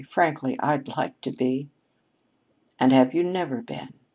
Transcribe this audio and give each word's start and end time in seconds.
Frankly, 0.09 0.57
I'd 0.59 0.87
like 0.87 1.21
to 1.21 1.31
be." 1.31 1.69
"And 2.79 2.91
have 2.91 3.13
you 3.13 3.23
never 3.23 3.61
been? 3.61 3.93